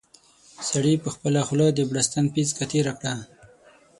[0.69, 3.15] سړي په خپله خوله د بړستن پېڅکه تېره کړه.